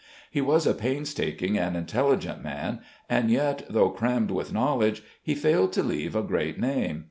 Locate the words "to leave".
5.73-6.15